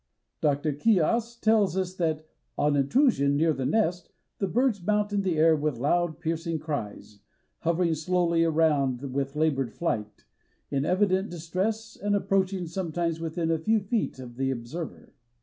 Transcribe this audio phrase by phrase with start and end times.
[0.41, 0.73] Dr.
[0.73, 2.25] Coues tells us that
[2.57, 7.19] "on intrusion near the nest the birds mount in the air with loud, piercing cries,
[7.59, 10.25] hovering slowly around with labored flight,
[10.71, 15.13] in evident distress and approaching sometimes within a few feet of the observer."